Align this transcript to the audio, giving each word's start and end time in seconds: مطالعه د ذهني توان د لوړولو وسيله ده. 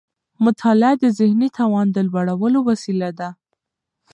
مطالعه 0.45 0.93
د 1.03 1.05
ذهني 1.19 1.49
توان 1.57 1.87
د 1.91 1.97
لوړولو 2.07 2.59
وسيله 2.69 3.09
ده. 3.19 3.29